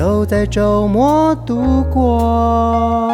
[0.00, 3.12] 都在周末度过，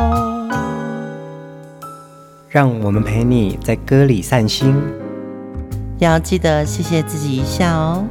[2.49, 4.73] 让我们陪你在歌里散心，
[5.99, 8.05] 要记得谢谢自己一下哦。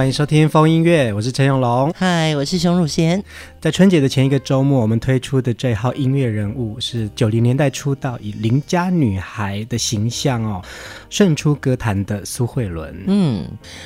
[0.00, 1.92] 欢迎收听风音乐，我是陈永龙。
[1.94, 3.22] 嗨，我是熊汝贤。
[3.60, 10.62] 在春节的前一个周末，我们推出的这号音乐人物是九零年代出道，以邻家女孩的形象哦，
[11.10, 13.04] 胜出歌坛的苏慧伦。
[13.08, 13.44] 嗯，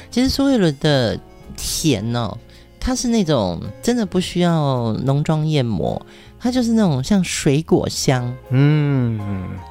[0.08, 1.18] 其实苏慧伦的
[1.56, 2.38] 甜哦，
[2.78, 6.00] 她是那种真的不需要浓妆艳抹，
[6.38, 8.32] 她就是那种像水果香。
[8.50, 9.18] 嗯，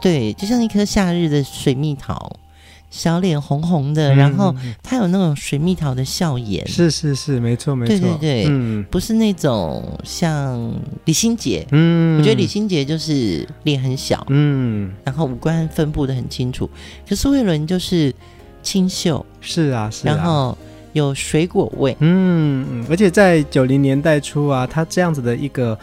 [0.01, 2.35] 对，就像一颗夏日的水蜜桃。
[2.95, 10.71] 小脸红红的，然后他有那种水蜜桃的笑颜，是是是，没错没错，对对对，嗯，不是那种像
[11.05, 16.69] 李心洁，嗯，我觉得李心洁就是脸很小，嗯，然后五官分布的很清楚，
[17.09, 18.13] 可苏慧伦就是
[18.61, 20.55] 清秀，是啊是啊，然后
[20.93, 25.75] 有水果味，嗯，而且在九零年代初啊，他这样子的一个。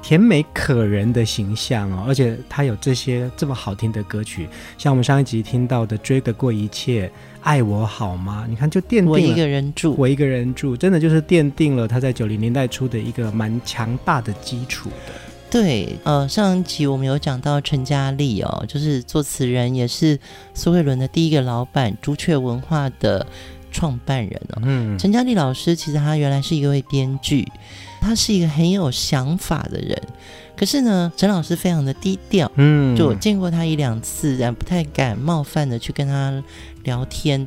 [0.00, 7.06] 甜美可人的形象哦，而且他有这些这么好听的歌曲，像我们上一集听到的《追得过一切》、
[7.42, 15.12] 《爱我好吗》，你看就奠定了我一个人住，我一个人住，真的就是奠定了他在九零年代初的一个蛮强大的基础的。
[15.50, 20.18] 对，呃，上一集我们有讲到陈嘉丽哦，就是作词人，也是
[20.54, 23.26] 苏慧伦的第一个老板，朱雀文化的
[23.72, 24.62] 创办人哦。
[24.62, 27.46] 嗯，陈嘉丽老师其实他原来是一位编剧。
[28.00, 30.00] 他是一个很有想法的人，
[30.56, 36.42] 可是呢，陈老师非常的低调，嗯，就我见过他一两次，然不太敢冒犯的去跟他
[36.84, 37.46] 聊天。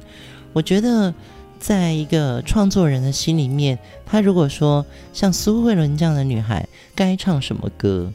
[0.54, 1.14] 我觉得，
[1.60, 8.12] 在一个创作人的心里面，他如果说像苏慧伦这样的女孩该唱什么歌，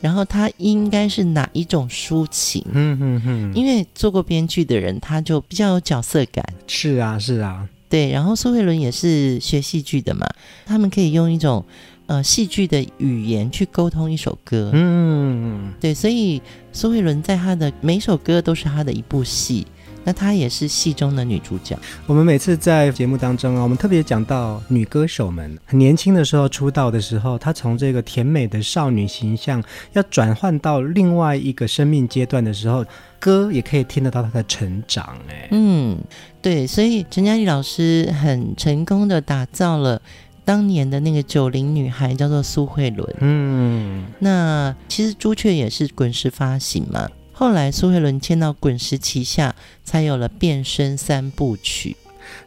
[0.00, 6.44] 然后她应该是哪一种抒情，嗯嗯嗯，因为做过编剧的人，他就比较有角色感。
[6.66, 7.68] 是啊，是啊。
[7.92, 10.26] 对，然后苏慧伦也是学戏剧的嘛，
[10.64, 11.62] 他们可以用一种
[12.06, 14.70] 呃戏剧的语言去沟通一首歌。
[14.72, 16.40] 嗯，对，所以
[16.72, 19.66] 苏慧伦在他的每首歌都是他的一部戏，
[20.04, 21.78] 那她也是戏中的女主角。
[22.06, 29.62] 我们每次在节目当中啊，我们特别讲到女歌手们很年轻的时候出道的时候，她从这个甜美的少女形象
[29.92, 32.84] 要转换到另外一个生命阶段的时候。
[33.22, 35.96] 歌也可以听得到她的成长，哎，嗯，
[36.42, 40.02] 对，所以陈嘉丽老师很成功的打造了
[40.44, 51.96] 当年的那个九零女孩，叫做苏慧伦，嗯，那其实朱雀也是滚石发行嘛，后来苏慧伦签到滚石旗下，才有了变身三部曲。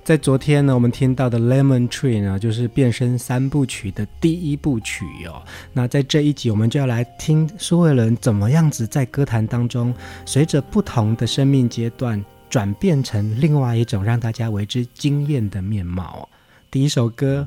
[0.03, 5.43] 在昨天呢，我们听到的《Lemon Tree》呢，就是变身三部曲的第一部曲哦。
[5.73, 9.93] 那在这一集，我们就要来听苏慧伦怎么样子在歌坛当中，
[10.25, 16.29] 随着不同的生命阶段，转变成另外一种让大家为之惊艳的面貌。
[16.71, 17.45] 第一首歌，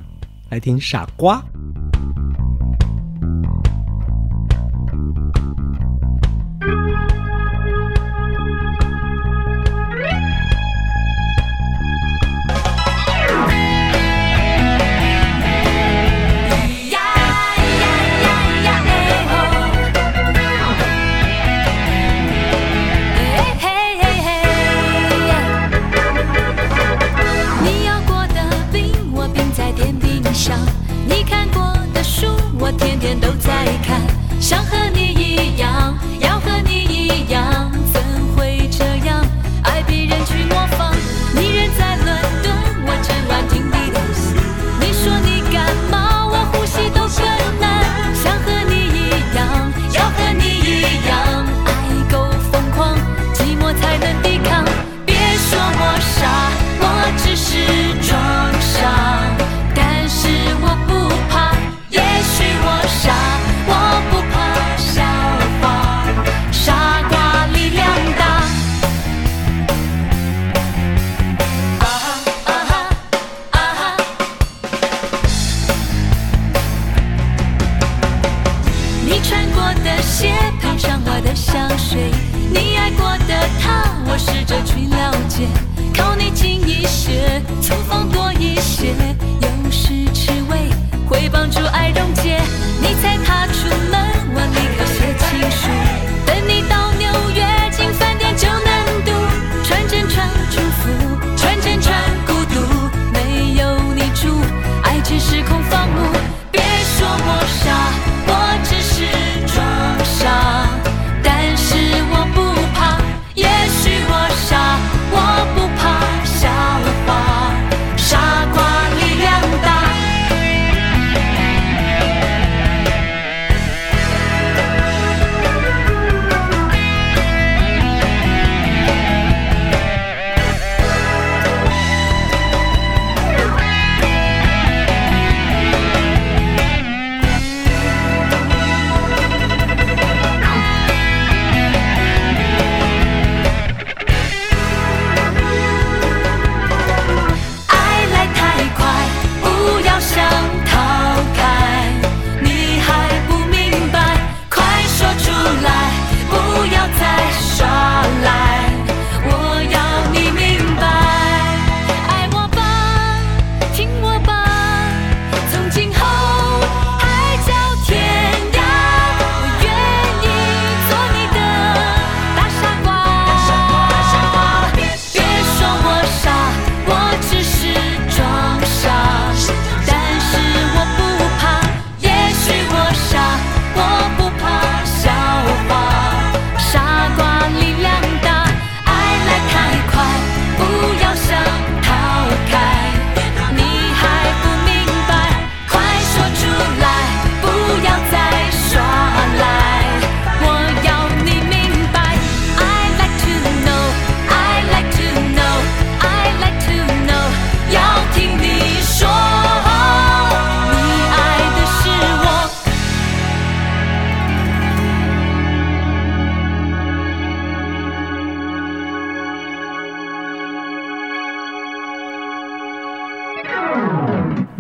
[0.51, 1.43] 来听《傻瓜》。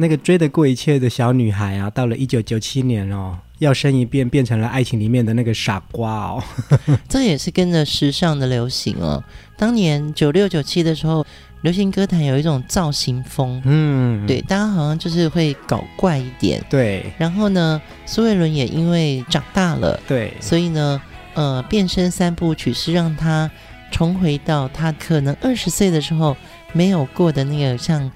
[0.00, 6.42] 那个追得过一切的小女孩啊，到了一九九七年哦，要生一变变成了爱情里面的那个傻瓜哦。
[7.08, 9.22] 这也是跟着时尚的流行哦。
[9.56, 11.26] 当年九六九七的时候，
[11.62, 17.04] 流行歌坛有一种造型风，嗯，对，大家好像就是会搞怪一点，对。
[17.18, 21.02] 然后呢，苏慧伦也因为长大了，对，所以呢，
[21.34, 23.50] 呃，变身三部曲是让她
[23.90, 26.36] 重回到她可能二十岁的时候
[26.72, 28.08] 没有过的那个像。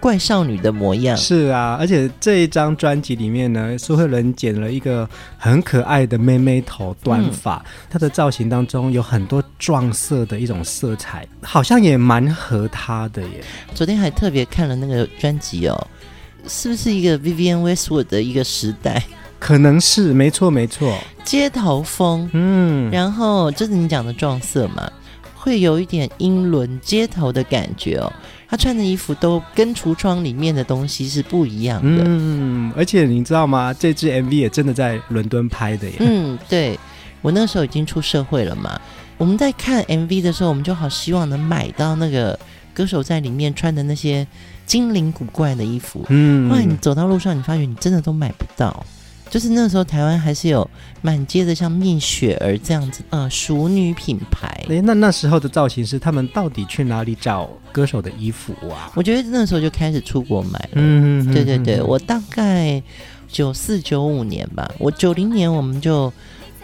[0.00, 5.06] 怪少女的模样是啊，而且这一张专辑里面呢，苏慧伦剪了一个
[5.36, 13.44] 很可爱的妹妹头短发，嗯、她的造型当中有很多撞色的一种色彩，好像也蛮合她的耶。
[13.74, 15.86] 昨天还特别看了那个专辑哦，
[16.48, 19.04] 是不是一个 Vivienne Westwood 的一个时代？
[19.38, 24.90] 可能是，没错没错，街头风，嗯，然后就是你讲的撞色嘛，
[25.34, 28.10] 会有一点英伦街头的感觉哦。
[28.50, 32.02] 他穿的衣服都跟橱窗里面的东西是不一样的。
[32.04, 33.72] 嗯，而且你知道吗？
[33.72, 35.94] 这支 MV 也真的在伦敦拍的耶。
[36.00, 36.76] 嗯，对，
[37.22, 38.80] 我那时候已经出社会了嘛。
[39.16, 42.36] 我们在看 MV 的时候，我们就好希望能买到那个
[42.74, 44.26] 歌手在里面穿的那些
[44.66, 46.04] 精灵古怪的衣服。
[46.08, 48.84] 嗯，后来你走到路上，你发觉你真的都买不到。
[49.30, 50.68] 就是那个时候，台湾还是有
[51.00, 54.48] 满街的像蜜雪儿这样子呃熟女品牌。
[54.68, 58.90] 诶，那那时候的造型师他们到底去哪里找歌手的衣服啊？
[58.96, 60.70] 我觉得那时候就开始出国买了。
[60.74, 62.82] 嗯嗯，对对对，我大概
[63.28, 66.12] 九四九五年吧，我九零年我们就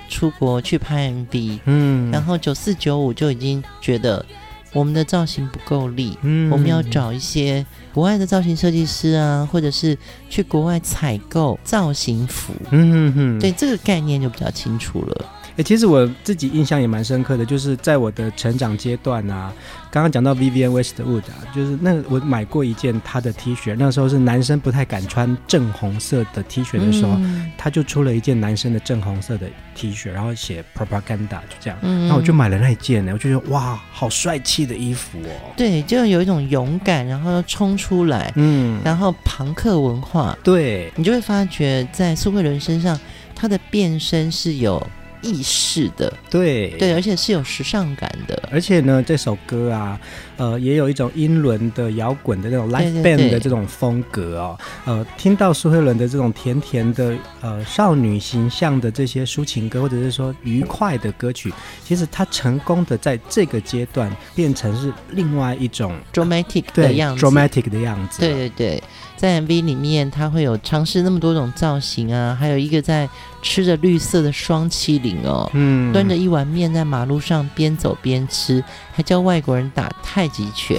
[0.09, 4.27] 出国去拍 MV，嗯，然后九四九五就已经觉得。
[4.73, 9.97] 我们的造型不够力，嗯，我们要找一些国外的造型设计师啊，或者是
[10.29, 15.27] 去国外采购造型服，嗯哼哼，对，这个概念就比较清楚了。
[15.57, 19.51] 哎、欸，其实我自己印象也蛮深刻的，就是在我的成长阶段啊，
[19.91, 43.01] 刚刚讲到 Vivienne Westwood 啊，就是那我买过一件他的 T 恤，那时候是男生不太敢穿正红色的 T 恤的时候，嗯、他就出了一件男生的正红色的 T 恤，然后写 Propaganda 就这样，嗯、那我就买了那一件呢，我就觉得哇，好帅气的衣服哦，对，就有一种勇敢，然后冲出来，嗯，然后朋克文化，对，你就会发觉在苏慧伦身上，
[43.35, 44.87] 他的变身是有。
[45.27, 46.71] 意式的，对。
[46.79, 49.99] 对，而且是有时尚感的，而且呢，这首歌啊，
[50.37, 54.59] 呃，也有一种英伦的摇滚的那种 live band 的这种风格哦。
[54.85, 61.53] 呃，听到苏慧伦的这种甜甜的呃少女形象的这些抒情歌，或者是说愉快的歌曲，
[61.85, 68.21] 其实她成功的在这个阶段变成是另外一种 dramatic 的样子，dramatic 的样子。
[68.21, 68.83] 对对对，
[69.17, 73.09] 在 MV 里面，他会有尝试那么多种造型啊，还有一个在
[73.41, 75.19] 吃着绿色的双麒麟。
[75.25, 80.79] 哦，嗯，端着一碗面在马路上边走边吃，还教外国人打太极拳，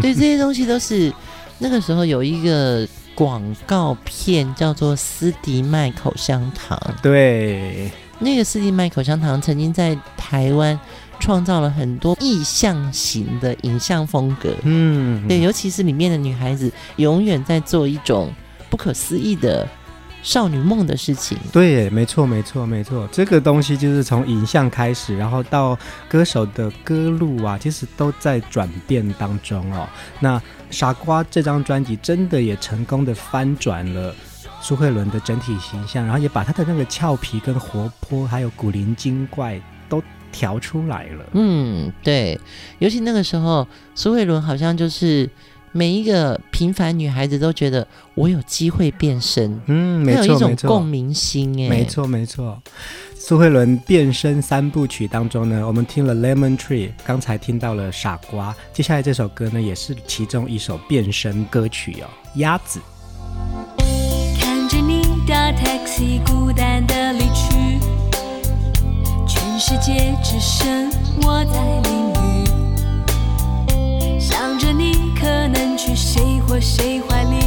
[0.00, 1.12] 对，这些东西都是
[1.58, 10.78] 那个时候有一个广告片叫做斯迪麦口香糖，对，那个斯迪麦口香糖曾经在台湾
[11.18, 18.32] 创造了很多意象型的影像风格，嗯，对，尤其是里面的女孩子永远在做一种
[18.70, 19.68] 不可思议的。
[20.22, 23.08] 少女梦的事情，对，没错，没错，没错。
[23.12, 29.88] 这个东西就是从影像开始，然后到歌手的歌路啊，其实都在转变当中哦。
[30.18, 30.36] 那
[30.68, 34.12] 《傻瓜》这张专辑真的也成功的翻转了
[34.60, 40.02] 苏慧伦的整体形象，然后也把她的那个俏皮跟活泼，还有古灵精怪都
[40.38, 41.24] 调出来了。
[41.32, 42.38] 嗯，对，
[42.78, 45.28] 尤其那个时候，苏慧伦好像就是。
[45.72, 52.58] 每一个平凡女孩子都觉得我有机会变身，嗯，没错，有一种共鸣心，哎，没错没错。
[53.14, 62.08] 苏慧伦变身三部曲当中呢，我们听了《Lemon Tree》，刚才听到了《傻瓜》，接下来这首歌呢也是其中一首变身歌曲哦，
[62.40, 62.80] 《鸭子》。
[64.40, 67.05] 看着你的 taxi 孤单的
[69.58, 70.90] 全世界只剩
[71.22, 72.12] 我在淋
[73.70, 75.14] 雨，想着你。
[75.18, 77.38] 可能去谁或谁怀里，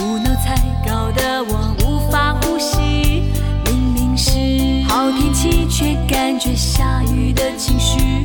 [0.00, 3.24] 无脑才搞得我无法呼吸。
[3.66, 8.24] 明明是好天气，却感觉下雨的情绪。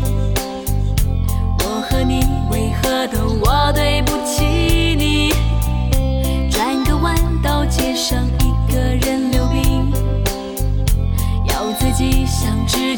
[1.59, 4.45] 我和你为何都我对不起
[4.95, 5.33] 你？
[6.49, 7.13] 转个弯
[7.43, 8.25] 到街上，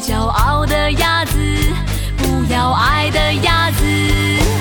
[0.02, 1.38] 骄傲的鸭子，
[2.16, 3.84] 不要爱的鸭子，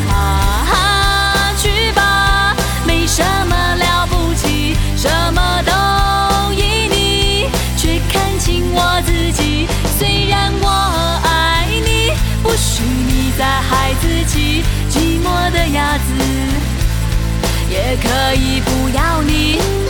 [0.08, 2.56] 啊哈，去吧，
[2.86, 9.68] 没什么了不起，什么都依你，却看清我自己。
[9.98, 10.70] 虽然我
[11.24, 16.14] 爱你，不许你再害自己，寂寞的鸭子
[17.68, 19.81] 也可以不要你。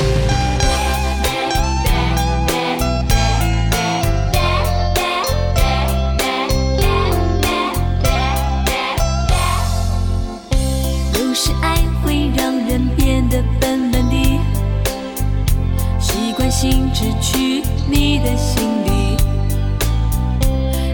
[17.01, 19.17] 失去你的心里，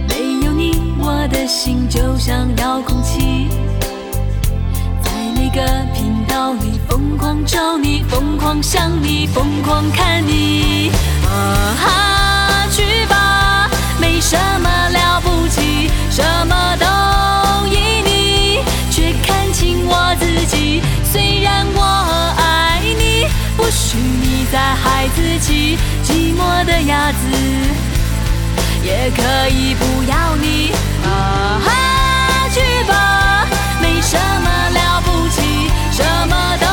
[0.07, 3.49] 没有你，我的心就像遥控器。
[5.03, 5.61] 在每个
[5.93, 10.91] 频道里疯狂找你，疯狂想你，疯狂看你。
[11.25, 18.59] 啊哈，去吧，没什么了不起，什么都依你，
[18.89, 20.81] 却看清我自己。
[21.11, 21.81] 虽然我
[22.37, 27.17] 爱你，不许你再孩子气，寂寞的鸭子
[28.81, 30.71] 也可以不要你。
[31.03, 33.45] 啊哈，去吧，
[33.81, 35.69] 没什么了不起。
[35.91, 36.65] 什么都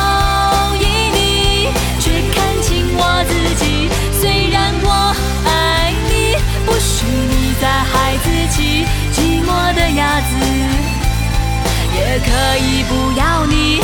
[0.77, 1.67] 依你，
[1.99, 3.89] 却看清我自己。
[4.21, 5.13] 虽然我
[5.45, 8.25] 爱你，不许你再孩子
[8.55, 10.31] 气，寂寞的鸭子
[11.93, 13.81] 也可以不要你。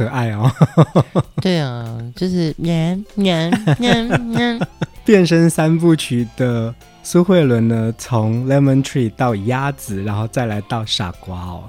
[0.00, 0.50] 可爱哦！
[1.42, 2.54] 对啊，就是
[5.04, 11.64] 变身 三部曲的苏慧伦呢，从 Lemon Tree 到鸭子，然后再来到傻瓜哦。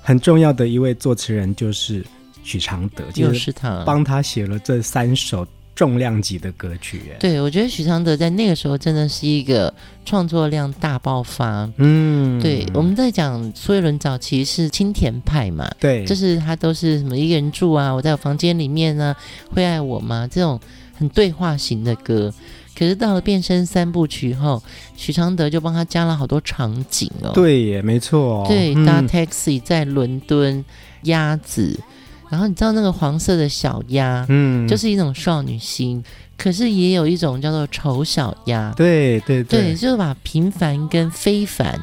[0.00, 2.04] 很重要的一位作词人就是。
[2.44, 7.02] 许常德就是他帮他写了这三首重量级的歌曲。
[7.18, 9.72] 对，我觉得许常德在那个时候真的是一个
[10.04, 11.68] 创作量大爆发。
[11.78, 19.14] 嗯，对，我们在讲苏慧伦早期是清甜派嘛，对，就是他都是什么一个人住啊，我在我房间里面呢，
[19.50, 20.28] 会爱我吗？
[20.30, 20.60] 这种
[20.94, 22.32] 很对话型的歌。
[22.74, 24.62] 可是到了变身三部曲后，
[24.96, 27.30] 许常德就帮他加了好多场景哦。
[27.34, 28.44] 对耶，没错哦。
[28.48, 30.64] 对，搭 taxi 在伦敦，
[31.02, 31.78] 鸭子。
[32.32, 36.02] 然后你知道那个黄色的小鸭，嗯，就是一种少女心，
[36.38, 41.78] 可是也有一种叫做丑小鸭，对对对，对，就是把平凡跟非凡，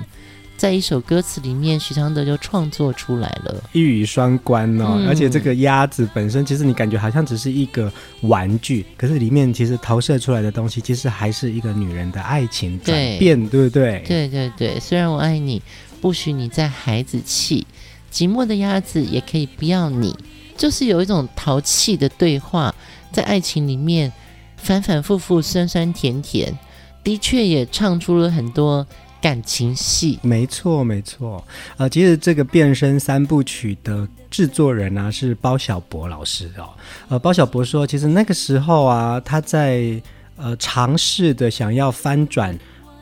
[0.58, 4.96] 在一首歌词里面，许常德就创作出来了，一语双关哦。
[4.98, 14.04] 嗯、而且这个鸭子本身，其实你感觉好像只是一个玩具，可是里面其实投射出来的东西，其实还是一个女人的爱情转变，对，对不对？
[14.08, 15.62] 对对对，虽然我爱你，
[16.02, 17.68] 不许你再孩子气，
[18.12, 20.16] 寂寞的鸭子也可以不要你。
[20.60, 22.76] 就是有一种淘气的对话，
[23.14, 24.12] 在爱情里面
[24.58, 26.54] 反反复复、酸酸甜甜，
[27.02, 28.86] 的确也唱出了很多
[29.22, 30.20] 感情戏。
[30.22, 31.42] 没错，没错。
[31.78, 36.70] 呃，其实这个变身三部曲的制作人啊是包小柏老师哦。
[37.08, 40.02] 呃，包小柏说，其实那个时候啊，他在
[40.36, 42.54] 呃尝试的想要翻转。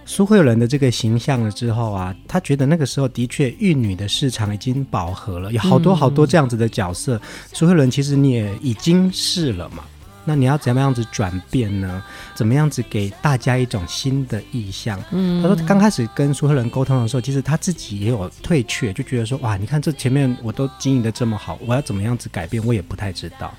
[0.08, 7.22] 苏慧伦的这个形象了之后啊，他觉得那个时候的确玉女的市场已经饱和了，有好多好多这样子的角色。
[7.52, 9.84] 苏、嗯、慧伦其实你也已经是了嘛。
[10.28, 12.04] 那你要怎么样子转变呢？
[12.36, 15.02] 怎么样子给大家一种新的意向？
[15.12, 23.54] 嗯，他说刚开始跟苏慧伦沟通的时候，其实他自己也有退却，就觉得说哇，你看这前面我都经营的这么好，我要怎么样子改变，我也不太知道。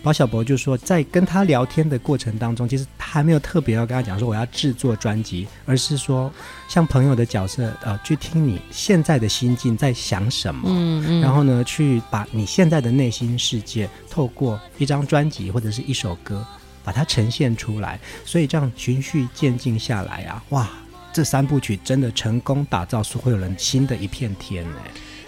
[0.00, 6.32] 包小博就说，在跟他聊天的过程当中，其实他还没有特别要跟他讲说我要制作专辑，而是说
[6.68, 16.11] 像朋友的角色，呃，去听你现在的心境在想什么，嗯嗯，然后呢，去把你现在的内心世界透过一张专辑或者是一首。
[16.16, 16.44] 歌
[16.84, 20.68] 把它呈现出来，所以这样循序渐进下来啊，哇，
[21.12, 24.76] 这三部曲真的成功打造苏慧伦新的一片天呢。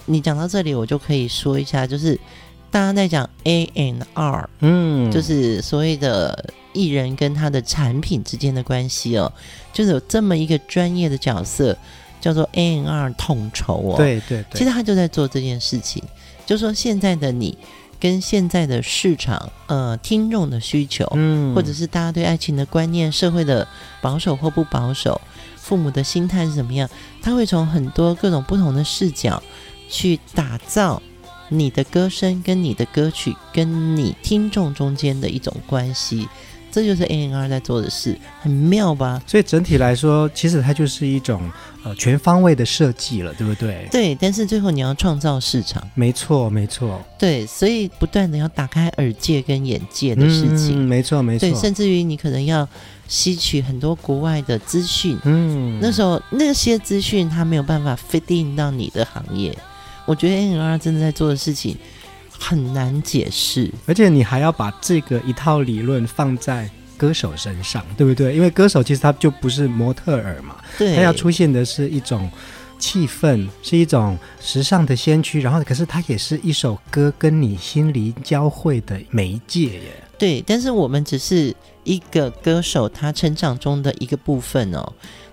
[0.04, 2.18] 你讲到这里，我就可以说一下，就是
[2.70, 9.32] 大家在讲 A N R，嗯，就是所谓的艺人跟他的产品之间的关系哦，
[9.72, 11.76] 就是有这么一个专业的角色
[12.20, 16.02] 叫做 A N R 统筹哦，对对对，其实他就在做这件事情，
[16.44, 17.56] 就说现在的你。
[18.04, 23.66] 跟现在的市场呃听众的需求，嗯，或者是大家对爱情的观念、社会的
[24.02, 25.18] 保守或不保守、
[25.56, 26.86] 父母的心态是怎么样，
[27.22, 29.42] 他会从很多各种不同的视角
[29.88, 31.00] 去打造
[31.48, 36.28] 你的歌声跟你的歌曲跟你听众中间的一种关系。
[36.74, 39.22] 这就是 A&R 在做的事，很妙吧？
[39.28, 41.48] 所以整体来说，其实它就是一种
[41.84, 43.86] 呃全方位的设计了，对不对？
[43.92, 47.00] 对，但是最后你要创造市场，没错，没错。
[47.16, 51.48] 对，所以不断的要打开耳界跟眼界的事情，嗯、没错，没错。
[51.48, 52.68] 对，甚至于你可能要
[53.06, 59.56] 吸取很多国外的资讯，嗯，那时候那些资讯它没有办法 fit in 到你的行业。
[60.06, 61.76] 我觉得 A&R 真的在做的事情。
[62.46, 68.36] 很难解释，而且你还要把这个一套理论放在歌手身上，对不对？
[68.36, 72.30] 因为歌手其实他就不是模特儿嘛，对，他要出现的是一种
[72.78, 80.04] 气氛，是一种时尚的先驱，然后可是它也是一首歌跟你心灵交汇的媒介耶。
[80.18, 84.92] 对，但是我们只是一个歌手他成长中的一个部分哦，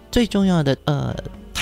[0.10, 1.14] 最重要的呃。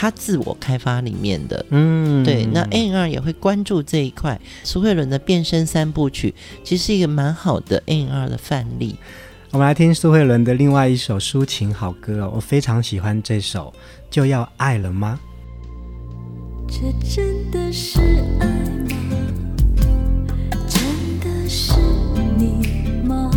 [0.01, 4.39] 他自我开发里面的，嗯，对，那 N R 也会关注这一块。
[4.63, 6.33] 苏慧伦的变身三部曲
[6.63, 8.95] 其实是一个蛮好的 N R 的范例。
[9.51, 13.73] 我们来听苏慧伦的另外一首抒情好歌哦，我非常喜欢这首，
[14.09, 15.19] 就要爱了吗？
[16.69, 17.99] 这真的是
[18.39, 19.17] 爱吗？
[20.65, 20.79] 真
[21.19, 21.73] 的是
[22.37, 23.29] 你吗？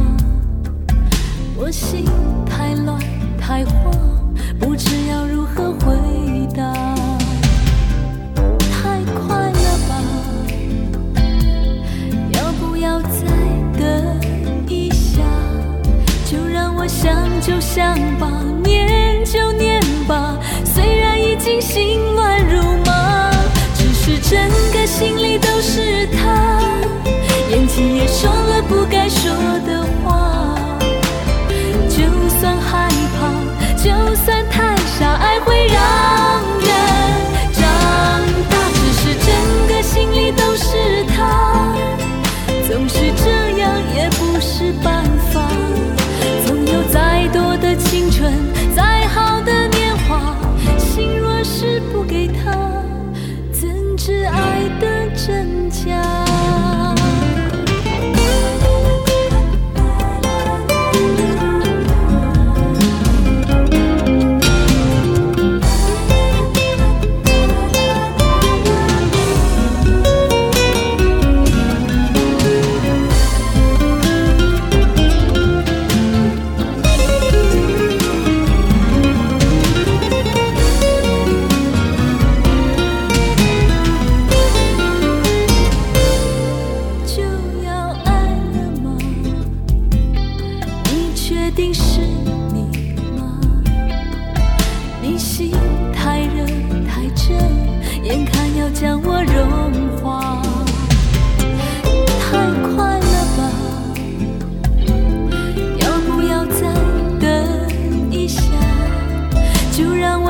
[1.57, 2.05] 我心
[2.47, 3.01] 太乱
[3.37, 4.13] 太慌。
[4.61, 5.73] 不知要如何
[17.43, 18.31] 就想吧，
[18.63, 20.39] 念就念吧。
[20.65, 23.33] 虽然已经心乱如麻，
[23.75, 24.39] 只是整
[24.73, 26.61] 个心里都是他，
[27.51, 29.02] 眼睛也说了不该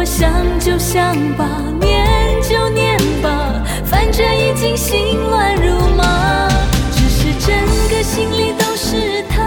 [0.05, 1.47] 想就想吧，
[1.81, 2.07] 念
[2.43, 6.49] 就念吧，反正已经心乱如麻。
[6.91, 7.55] 只是整
[7.89, 9.43] 个心里都是他，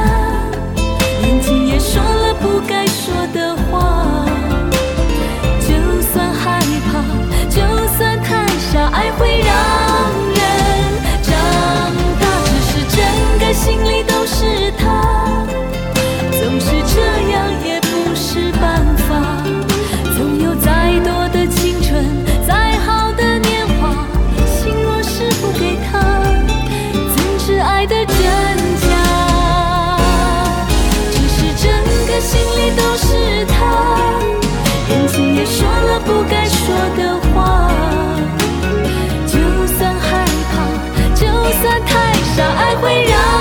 [1.24, 4.26] 眼睛也说了不该说的话。
[5.60, 7.04] 就算害怕，
[7.50, 7.62] 就
[7.98, 9.54] 算太傻，爱会让
[10.34, 10.42] 人
[11.22, 11.34] 长
[12.20, 12.26] 大。
[12.46, 13.06] 只是整
[13.40, 14.05] 个心里。
[42.86, 43.35] 围绕。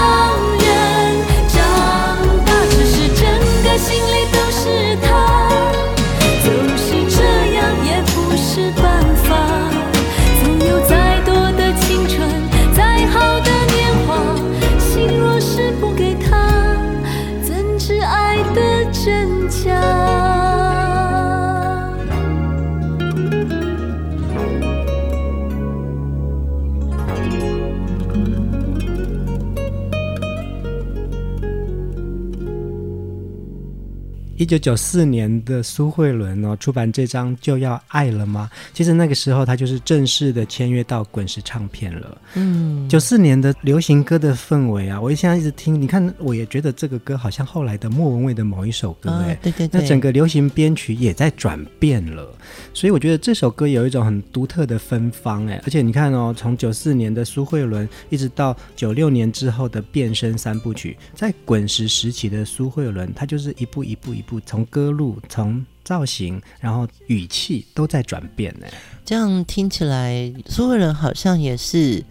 [34.36, 38.50] 一九九四年的苏慧伦哦，出版这张就要爱了吗？
[38.72, 42.18] 其实那个时候他就是正式的签约到滚石唱片了。
[42.34, 52.28] 嗯，九四年的流行歌的氛围啊，我现在一直听，你看我也觉得这个歌好像后来的莫文蔚的某一首歌哎、哦，对对对，那整个流行编曲也在转变了，
[52.72, 64.40] 所以我觉得这首歌有一种很独特的芬芳哎，而且你看哦，从九四年的苏慧伦一直到九六年之后的变身三部曲，在滚石时期的苏慧伦，她就是一步一步一步。
[64.40, 68.66] 从歌路、从造型，然后语气都在转变呢。
[69.04, 72.02] 这样听起来，苏慧伦好像也是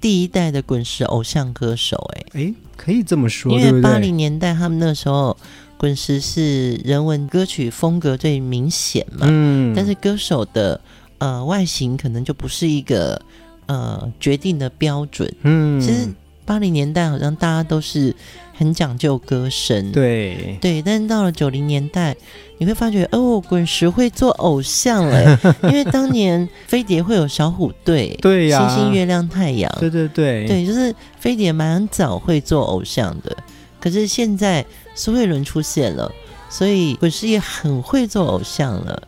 [0.00, 1.96] 第一代的滚石偶像歌手。
[2.14, 5.36] 哎，哎，可以这么说，因为八零年代他们那时候
[5.78, 9.26] 滚石是人文歌曲风格最明显嘛。
[9.30, 10.80] 嗯，但是歌手的
[11.18, 13.20] 呃外形可能就不是一个
[13.66, 15.32] 呃决定的标准。
[15.42, 16.08] 嗯，其实
[16.44, 18.14] 八零年代好像大家都是。
[18.62, 20.56] 很讲究歌声，对。
[20.60, 22.14] 对，但是到了九零年代，
[22.58, 33.36] 你会发觉哦，滚石会做偶像了， 因为当年飞碟会有小虎队，对呀、啊，星星、月亮、太阳，对对对，对，就是飞碟蛮早会做偶像的，
[33.80, 36.08] 可是现在苏慧伦出现了。
[36.52, 39.02] 所以滚石也很会做偶像了，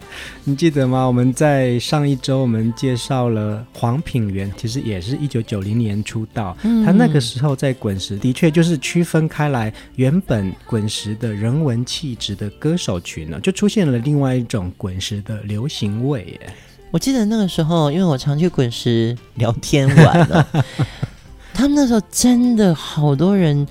[0.45, 1.05] 你记得吗？
[1.05, 16.41] 我们在上一周我们介绍了黄品源，其实也是一九九零年出道，嗯、他那个时候在滚石的确就是区分开来，原本滚石的人文气质的歌手群呢，就出现了另外一种滚石的流行味耶。
[16.91, 20.49] 我记得那个时候，因为我常去滚石聊天玩了，
[21.53, 23.67] 他们那时候真的好多人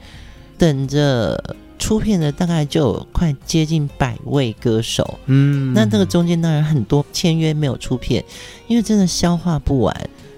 [0.59, 1.55] 等着。
[1.79, 8.23] 出片的大概就有快接近百位歌手，嗯，那这个中间当然很多签约没有出片，
[8.67, 9.93] 因为真的消化不完，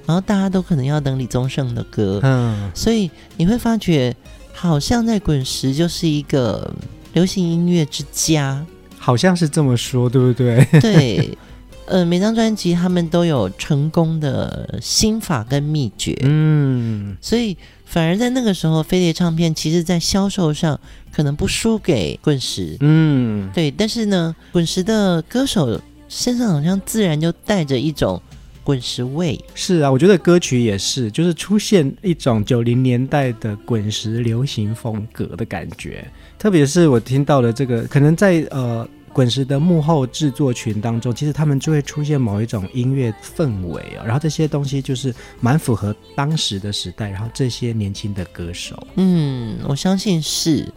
[0.05, 4.15] 然后大家都可能要等李宗盛的歌，嗯，所以你会发觉
[4.53, 6.73] 好像在滚石就是一个
[7.13, 8.65] 流行音乐之家，
[8.97, 10.65] 好像是这么说，对不对？
[10.81, 11.37] 对，
[11.85, 17.55] 呃，每张专辑他们都有成功的心法跟秘诀，嗯，所以。
[17.85, 20.77] 反而在那个时候，飞碟唱片其实在销售上
[21.13, 23.71] 可能不输给滚石，嗯，对。
[23.71, 28.21] 但是呢，滚石的歌手身上好像自然就带着一种
[28.63, 29.39] 滚石味。
[29.53, 36.05] 是啊，我觉得歌曲也是，就是出现一种九零年代的滚石流行风格的感觉。
[36.37, 38.87] 特别是我听到了这个，可能在呃。
[39.15, 50.67] 滚石的幕后制作群当中，其实他们就会出现某一种音乐氛围哦，然后这些东西就是蛮符合当时的时代，然后这些年轻的歌手，嗯，我相信是。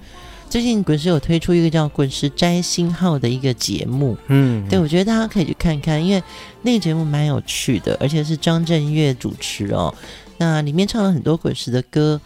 [0.49, 6.23] 最近滚石有推出一个叫《滚石摘星号》的一个节目，嗯，对，我觉得大家可以去看看，因为
[6.63, 9.93] 那个节目蛮有趣的，而且是张震岳主持哦。
[10.39, 12.19] 那里面唱了很多滚石的歌，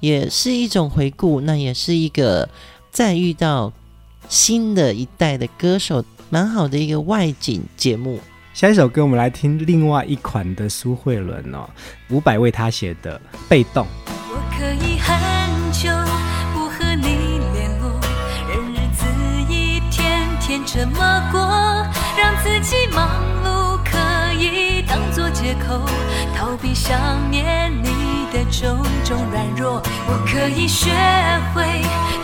[0.00, 2.46] 也是一种回顾，那也是一个
[2.90, 3.72] 再遇到。
[4.30, 8.20] 新的一代的歌手，蛮好的一个外景节目。
[8.54, 11.68] 下一首歌，我们来听另外一款的苏慧伦哦，
[12.10, 13.84] 伍佰为他写的《被动》。
[14.28, 15.90] 我可以很久
[16.54, 18.00] 不和你联络，
[18.48, 19.04] 任日子
[19.52, 21.40] 一天天这么过，
[22.16, 23.98] 让自己忙碌可
[24.40, 25.84] 以当作借口，
[26.36, 27.88] 逃避想念你
[28.32, 29.82] 的种种软弱。
[30.06, 30.88] 我可以学
[31.52, 31.64] 会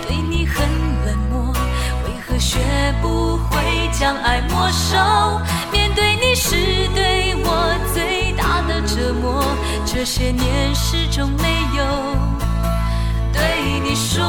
[0.07, 0.64] 对你很
[1.05, 1.26] 冷
[2.38, 2.59] 学
[3.01, 4.96] 不会将爱没收，
[5.72, 6.57] 面对你是
[6.94, 9.42] 对我最大的折磨。
[9.85, 11.85] 这些年始终没有
[13.33, 14.22] 对你说。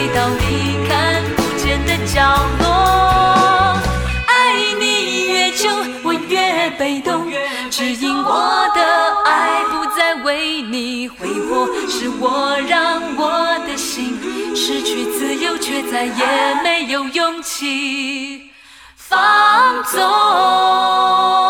[0.00, 2.20] 缩，退到你看不见的角
[2.58, 2.64] 落。
[4.26, 5.68] 爱你越久，
[6.02, 7.30] 我越被动，
[7.70, 8.80] 只因我的
[9.26, 14.18] 爱不再为你挥霍，是我让我的心
[14.54, 18.50] 失去自由，却再也没有勇气
[18.96, 21.49] 放纵。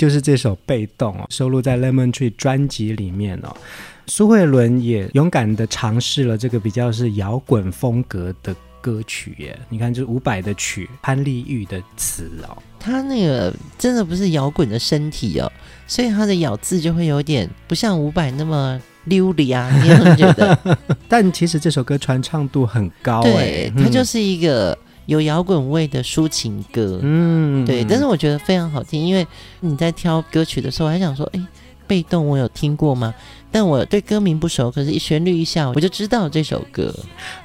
[0.00, 3.54] 就是这首《被动》哦，收录在《Lemon Tree》专辑里面哦。
[4.06, 9.60] 苏慧伦也勇敢地尝试了这个比较是摇滚风格的歌曲耶。
[9.68, 12.56] 你看，就是伍佰的曲，潘丽玉的词哦。
[12.78, 15.52] 他那个真的不是摇滚的身体哦，
[15.86, 19.70] 所以他的咬字就会有点不像伍佰那么溜里啊。
[19.82, 20.58] 你有觉得？
[21.10, 24.78] 但其实这首歌传唱度很高，对，它就是一个。
[25.10, 29.26] 有摇滚味的抒情歌，嗯，对，但是我觉得非常好听，因为
[29.58, 31.46] 你在挑歌曲的时候，我还想说，哎，
[31.88, 33.12] 被动我有听过吗？
[33.52, 36.94] 但我对歌名不熟，可是一旋律一下，我就知道这首歌。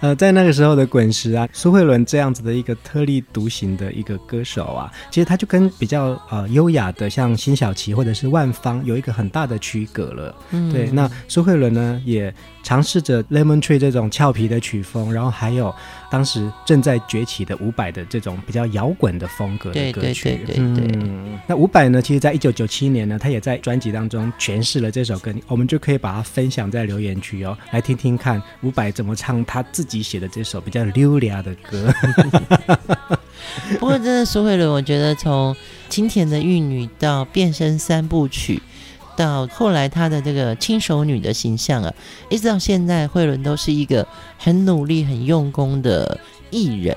[0.02, 10.36] 呃，在那个时候的滚石啊，苏慧伦这样子的一个特立独行的一个歌手啊，其实他就跟比较呃优雅的像辛晓琪或者是万芳有一个很大的区隔了。
[10.52, 15.74] 嗯，对，那苏慧伦呢也尝试着 Lemon Tree 这种俏皮的曲风，然后还有
[16.12, 20.24] 当时正在崛起的伍佰的这种比较摇滚的风格的歌曲。
[20.24, 21.02] 对对对对对。
[21.02, 25.95] 嗯，那伍佰呢，其实在一九九七年呢，他也在专辑当中诠释了这首歌，我们就可以。
[25.98, 31.94] 把它分享在留言区哦，来听听看伍佰怎么唱他自己写的这首比较溜俩的歌。
[33.80, 35.56] 不过，真的苏慧伦，我觉得从
[35.90, 38.62] 清甜的玉女到变身三部曲，
[39.16, 41.94] 到后来她的这个轻熟女的形象啊，
[42.30, 46.96] 一直到现在，慧伦都是一个很努力、很用功的艺人，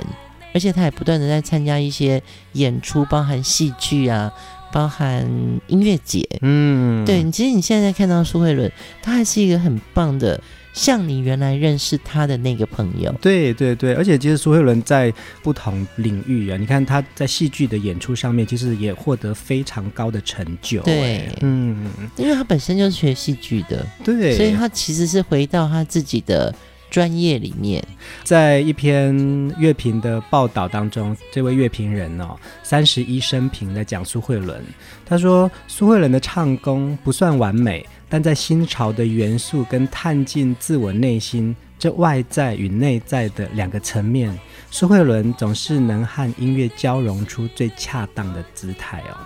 [0.54, 4.32] 而且她也不断的在参加一些演出，包含戏剧啊。
[4.72, 5.26] 包含
[5.66, 8.70] 音乐节，嗯，对，其实你现在看到苏慧伦，
[9.02, 10.40] 她还是一个很棒的，
[10.72, 13.14] 像你原来认识他的那个朋友。
[13.20, 20.80] 对对对，而且其实苏慧伦在不同领域啊，你看她在戏剧的演出上面，其实也获得非常高的成就。
[20.82, 26.54] 对，嗯，因为她本身就是学戏剧的，对，所以她其实是回到她自己的。
[26.90, 27.86] 专业里面，
[28.24, 29.14] 在一篇
[29.58, 34.64] 乐评的报道当中，这位乐评人哦，三十一生平在讲苏慧伦。
[35.04, 44.36] 他说，苏慧伦的唱功不算完美，但在新潮的元素跟探进自我内心这外在与内在的两个层面，
[44.70, 49.16] 苏慧伦总是能和音乐交融出最恰当的姿态哦，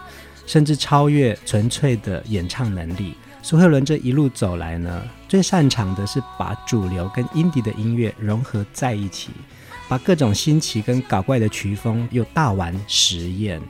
[0.46, 3.14] 甚至超越纯粹的演唱能力。
[3.44, 9.31] 苏慧伦这一路走来呢，最擅长的是把主流跟 i n 的音乐融合在一起，
[9.88, 13.61] 把各种新奇跟搞怪的曲风又大玩实验。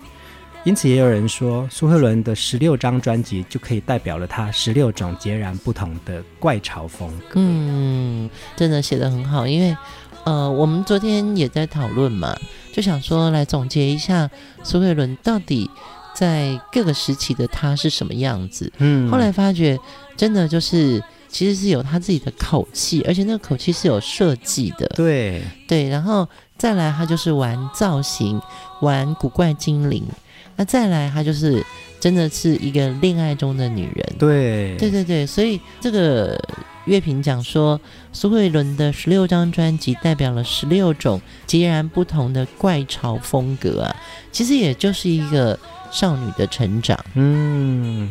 [0.65, 7.35] 因此，也有人说，苏慧伦的十六张专辑就可以代表了她十六种截然不同的怪潮风格。
[7.37, 9.47] 嗯，真的写得很好。
[9.47, 9.77] 因为，
[10.25, 12.37] 呃，我们昨天也在讨论嘛，
[12.73, 14.31] 就想说来总结一下
[14.63, 15.71] 苏慧伦到底。
[16.23, 18.73] 在各个时期的他是什么样子？
[18.79, 19.77] 嗯，后来发觉
[20.17, 24.87] 真的就是其实是有他自己的口气，而且那个口气是有设计的。
[24.95, 28.41] 对对，然后再来他就是玩造型，
[28.83, 30.05] 玩古怪精灵。
[30.55, 31.61] 那再来他就是
[31.99, 34.15] 真的是一个恋爱中的女人。
[34.17, 36.41] 对对对对，所以这个
[36.85, 37.81] 乐评讲说，
[38.13, 43.97] 苏慧伦的十六张专辑代表了十六种截然不同的怪潮风格啊，
[44.31, 45.59] 其实也就是一个。
[45.93, 48.09] 少女的成长，嗯，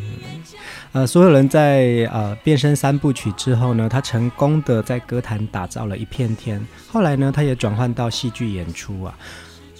[0.92, 6.64] 呃，苏有伦在呃变身三部曲之后呢，他成功的在歌坛打造了一片天。
[6.86, 9.18] 后来呢，他也转换到戏剧演出啊。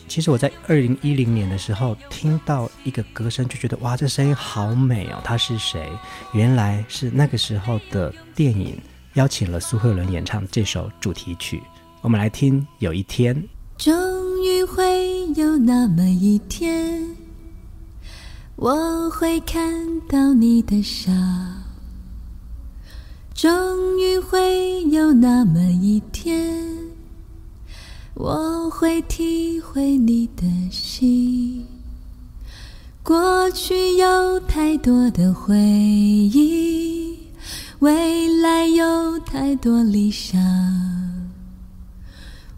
[0.09, 5.21] 其实我在二零一零年的时候听到一个歌声，就觉得哇，这声音好美哦。
[5.23, 5.89] 他是谁？
[6.35, 8.77] 原来是那个时候的电影
[9.15, 11.63] 邀请了苏慧伦演唱这首主题曲。
[12.01, 13.43] 我们来听有一天，
[13.79, 13.95] 终
[14.45, 17.17] 于会有那么一天，
[18.57, 21.11] 我会看到你的笑。
[23.35, 26.65] 终于会有那么一天，
[28.15, 31.67] 我会体会你的心。
[33.03, 37.19] 过去有太多的回忆，
[37.81, 40.41] 未来有太多理想，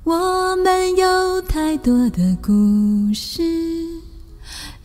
[0.03, 2.53] 我们有太多的故
[3.15, 3.43] 事，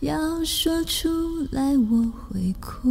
[0.00, 1.08] 要说出
[1.50, 2.88] 来我会哭。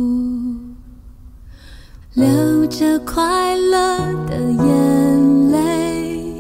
[2.14, 6.36] 流着快乐的眼泪，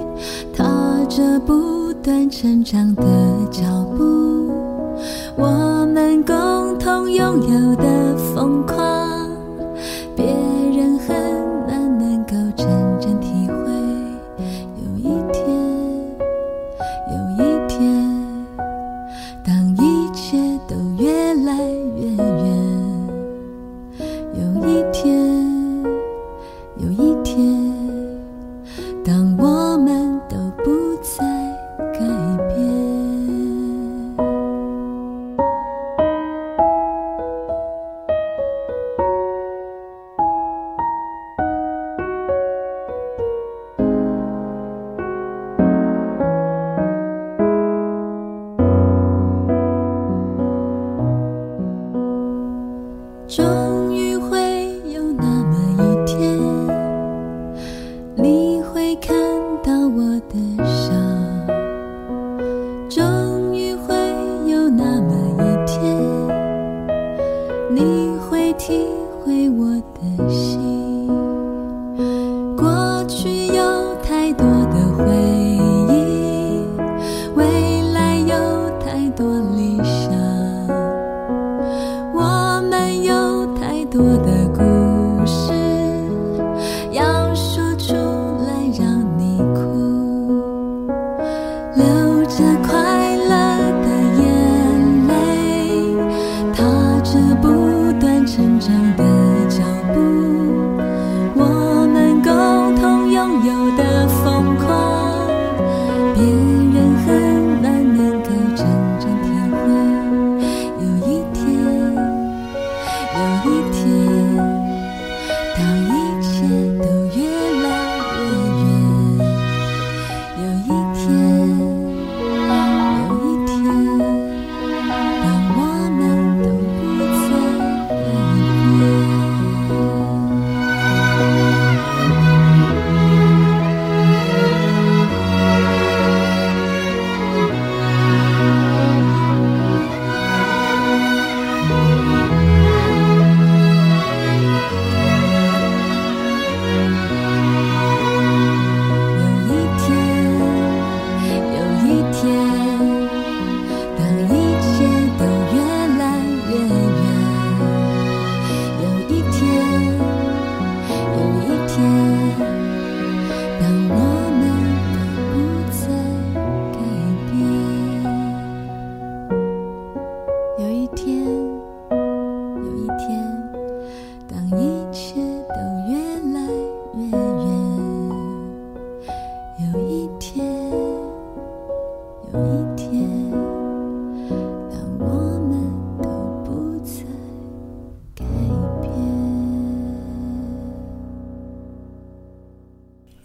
[0.54, 0.64] 踏
[1.06, 3.04] 着不断成长的
[3.50, 3.64] 脚
[3.98, 4.52] 步，
[5.38, 9.28] 我们共同拥有的疯狂，
[10.16, 10.26] 别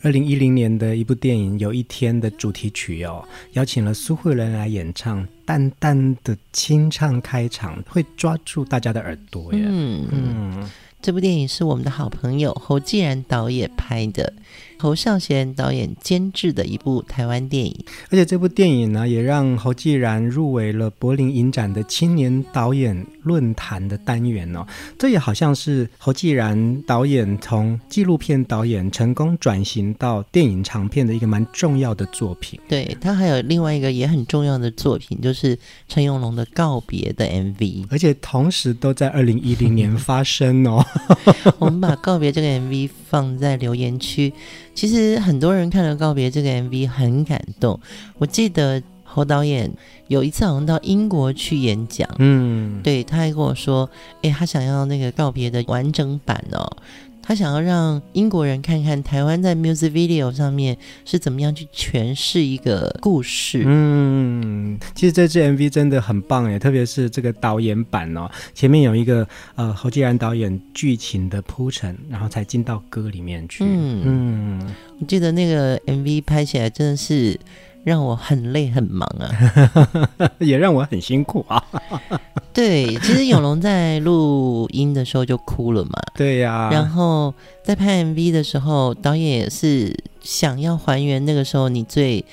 [0.04, 9.62] 二零一零年的一部电影《有一天》的主题曲哦，邀请了苏慧伦来演唱，淡淡的清唱开场，会抓住大家的耳朵耶。
[9.64, 14.30] 嗯嗯，这部电影是我们的好朋友侯继然导演拍的。
[14.84, 17.74] 侯孝贤导演监制的一部台湾电影，
[18.10, 24.66] 而且这部电影呢，也让侯继然入围了柏林影展的青年导演论坛的单元哦。
[24.98, 32.60] 这也好像是侯继然导演从纪录片导演成功转型到电影长片的一个蛮重要的作品。
[32.68, 35.58] 对，他还有另外一个也很重要的作品，就是
[35.88, 40.84] 陈永龙的告别的 MV，而且同时都在二零一零年发生哦。
[41.58, 44.32] 我们把告别这个 MV 放在留言区。
[44.74, 47.78] 其实很多人看了《告别》这个 MV 很感动。
[48.18, 48.82] 我记得
[49.14, 49.70] 侯导演
[50.08, 53.88] 有一次好像到英国去演讲，嗯，对，他还跟我说，
[54.22, 56.76] 哎，他想要那个《告别》的完整版哦。
[57.26, 63.62] 他想要让英国人看看台湾在 music video 上面是怎么样去诠释一个故事。
[63.64, 73.64] 嗯，其实这支 MV 真的很棒哎，特别是这个导演版哦，前面有一个呃侯继然导演剧情的铺陈，然后才进到歌里面去。
[73.64, 74.02] 嗯。
[74.04, 77.40] 嗯，我记得那个 MV 拍起来真的是
[77.84, 81.62] 让我很累很忙啊， 也让我很辛苦啊。
[82.52, 85.92] 对，其实永龙在录音的时候就哭了嘛。
[86.14, 86.70] 对呀、啊。
[86.72, 87.32] 然后
[87.62, 92.24] 在拍 MV 的时候，导演也是想要还原那个时候你最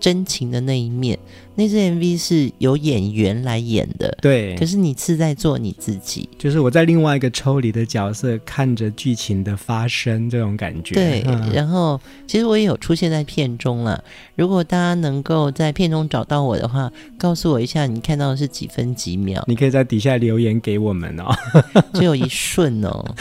[0.00, 1.18] 真情的那一面。
[1.56, 4.54] 那支 MV 是由演员来演的，对。
[4.56, 10.94] 可是你是在做你自己，就是我在另外一个抽离的角色，看着剧情的发生，这种感觉。
[10.94, 11.24] 对。
[11.26, 14.04] 嗯、然后，其实我也有出现在片中了。
[14.34, 19.42] 如果大家能够在片中找到我的话，告诉我一下，你看到的是几分几秒？
[19.46, 21.34] 你可以在底下留言给我们哦。
[21.94, 23.14] 只有一瞬哦。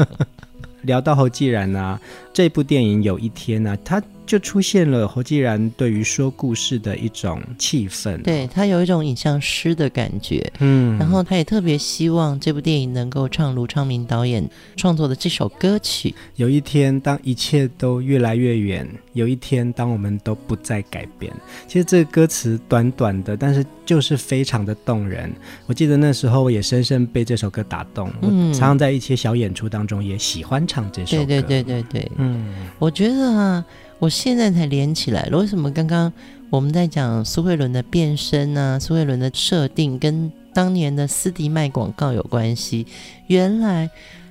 [0.82, 2.00] 聊到后既然啊，
[2.32, 4.02] 这部电影有一天呢、啊，他。
[4.24, 16.14] 就出现了侯继然对于说故事的一种气氛，对，他有一种影像师的感觉，嗯，然后他也特别希望这部电影能够唱卢昌明导演创作的这首歌曲。
[16.36, 21.30] 有一天，当一切都越来越远，有一天，当我们都不再改变。
[21.66, 25.30] 其实这个歌词短短的，但是就是非常的动人。
[25.66, 31.26] 我记得那时候我也深深被这首歌打动，嗯，常常在一些小演出当中也喜欢唱这首歌。
[31.26, 32.44] 对对对对对，嗯，
[32.78, 33.64] 我觉得啊。
[33.98, 36.12] 我现在才连起来了，为什么刚刚
[36.50, 42.84] 我们在讲苏慧伦的变身啊，苏慧伦的设定跟当年的斯迪麦广告有关系？
[43.28, 43.88] 原来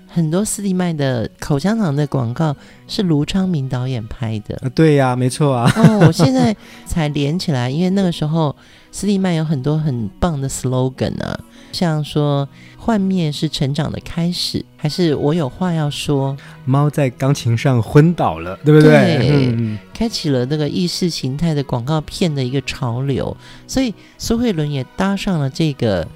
[0.10, 2.54] 很多斯迪麦的口香糖的广告
[2.86, 4.58] 是卢昌明导演拍的。
[4.58, 5.72] 啊，对呀，没错啊。
[5.78, 6.54] 哦，我现在
[6.86, 8.54] 才连起来，因为那个时候
[8.92, 11.40] 斯迪麦有很多很棒的 slogan 啊。
[11.72, 12.48] 像说
[12.78, 16.36] 幻灭是成长的开始，还是我有话要说？
[16.66, 18.90] 猫在钢琴上昏倒了，对不对？
[18.90, 23.36] 对，嗯、开启了那个意识形态的广告片的一个潮流，
[23.68, 26.08] 所以苏慧伦也搭上了这个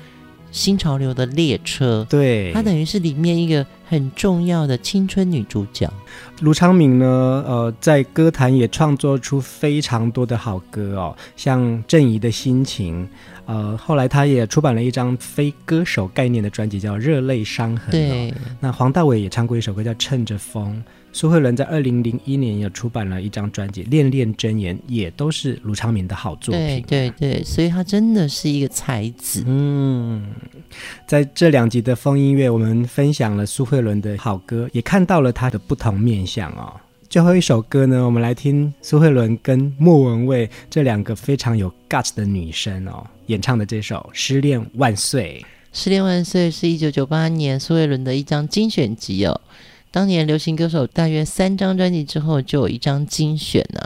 [0.51, 2.05] 新潮流的列车。
[2.09, 5.91] 对，她等于是里面一个很重要的青春女主角。
[6.41, 7.05] 卢昌明呢，
[7.47, 13.07] 呃，在歌坛也创作出非常多的好歌哦，像郑怡的心情。
[13.45, 17.87] 呃，后来他也出版了一张非歌手概念的专辑，叫《热泪伤痕》。
[17.91, 20.75] 对，那黄大炜也唱过一首歌叫《趁着风》。
[21.13, 26.83] 苏慧伦在二零零一年也出版了一张专辑《恋恋真言》，也都是卢昌明的好作品。
[26.87, 29.41] 对对对，所以他真的是一个才子。
[29.45, 30.27] 嗯，
[31.07, 36.73] 在这两集的风音乐，我们分享了苏慧伦的好歌，也看到了他的不同面相哦。
[37.15, 45.41] 最后一首歌呢，我们来听苏慧伦跟莫文蔚这两个非常有 guts 的女生哦演唱的这首《失恋万岁》。
[45.71, 49.39] 《失恋万岁》是一九九八年苏慧伦的一张精选集哦。
[49.91, 53.79] 当年流行歌手大约三张专辑之后就有一张精选呢、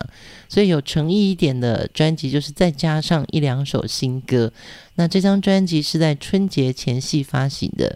[0.47, 4.51] 所以有诚意一点的专辑就是再加上一两首新歌。
[4.95, 7.95] 那这张专辑是在春节前夕发行的，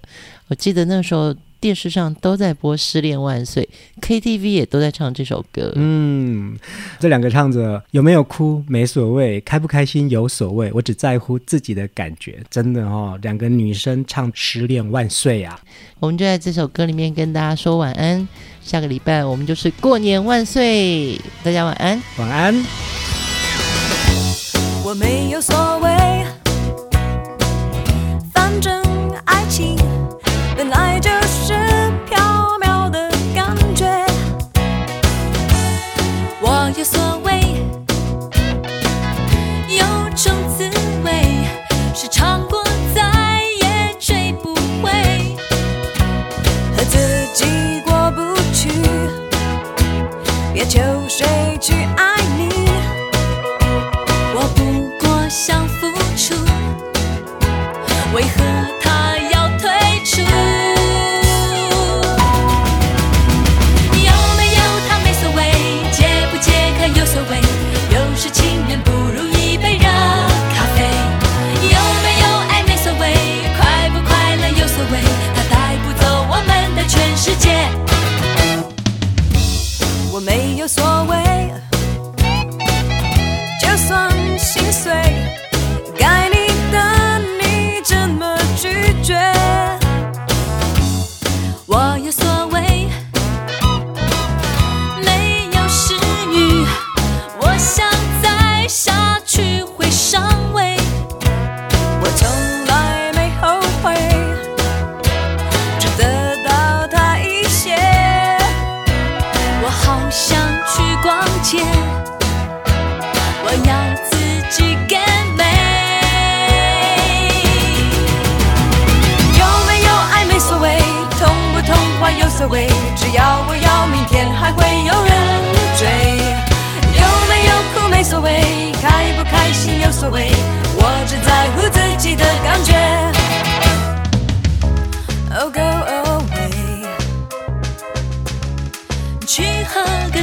[0.50, 1.36] 我记得那时候。
[1.64, 3.70] 电视上都在播《失恋万岁》
[4.06, 5.72] ，KTV 也都在唱这首歌。
[5.76, 6.58] 嗯，
[7.00, 12.44] 这两个唱着有没有哭没所谓，开不开心有所谓，我只在乎自己的感觉。
[12.50, 15.58] 真的哦，两个女生唱《失恋万岁》啊！
[16.02, 18.28] 我们就在这首歌里面跟大家说晚安。
[18.62, 22.54] 下个礼拜我们就是过年万岁，大家晚安，晚安。
[24.84, 26.26] 我没有所谓，
[28.34, 28.84] 反正
[29.24, 29.78] 爱情
[30.56, 30.93] 本来
[41.96, 42.64] 是唱过
[42.96, 44.92] 再也追不回，
[46.76, 47.46] 和自己
[47.86, 48.70] 过不去，
[50.52, 52.63] 别求谁去爱你，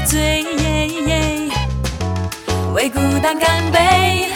[0.07, 1.51] 醉耶耶
[2.75, 4.29] 为孤单干杯。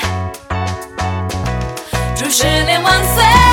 [2.17, 3.44] 祝失恋万岁。